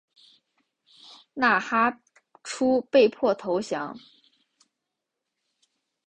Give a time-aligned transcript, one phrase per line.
[1.35, 2.01] 纳哈
[2.43, 3.95] 出被迫投降。